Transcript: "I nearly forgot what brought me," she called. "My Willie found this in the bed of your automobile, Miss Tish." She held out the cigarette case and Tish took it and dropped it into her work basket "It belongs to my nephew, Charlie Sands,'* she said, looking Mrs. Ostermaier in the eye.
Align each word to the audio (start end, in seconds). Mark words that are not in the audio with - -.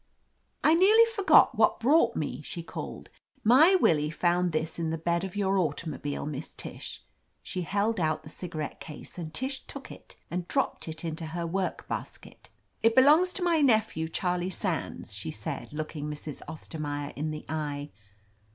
"I 0.63 0.73
nearly 0.73 1.05
forgot 1.15 1.53
what 1.53 1.79
brought 1.79 2.15
me," 2.15 2.41
she 2.41 2.63
called. 2.63 3.11
"My 3.43 3.75
Willie 3.75 4.09
found 4.09 4.51
this 4.51 4.79
in 4.79 4.89
the 4.89 4.97
bed 4.97 5.23
of 5.23 5.35
your 5.35 5.59
automobile, 5.59 6.25
Miss 6.25 6.55
Tish." 6.55 7.03
She 7.43 7.61
held 7.61 7.99
out 7.99 8.23
the 8.23 8.27
cigarette 8.29 8.79
case 8.79 9.19
and 9.19 9.31
Tish 9.31 9.59
took 9.67 9.91
it 9.91 10.15
and 10.31 10.47
dropped 10.47 10.87
it 10.87 11.05
into 11.05 11.27
her 11.27 11.45
work 11.45 11.87
basket 11.87 12.49
"It 12.81 12.95
belongs 12.95 13.31
to 13.33 13.43
my 13.43 13.61
nephew, 13.61 14.07
Charlie 14.09 14.49
Sands,'* 14.49 15.13
she 15.13 15.29
said, 15.29 15.71
looking 15.71 16.09
Mrs. 16.09 16.41
Ostermaier 16.47 17.13
in 17.15 17.29
the 17.29 17.45
eye. 17.47 17.91